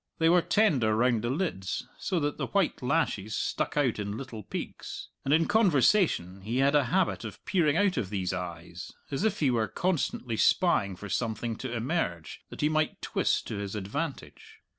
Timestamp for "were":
0.29-0.41, 9.51-9.67